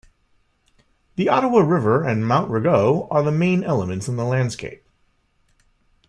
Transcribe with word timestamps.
The 1.15 1.29
Ottawa 1.29 1.59
River 1.59 2.03
and 2.03 2.27
Mount 2.27 2.49
Rigaud 2.49 3.07
are 3.11 3.21
the 3.21 3.31
main 3.31 3.63
elements 3.63 4.07
in 4.07 4.15
the 4.15 4.25
landscape. 4.25 4.83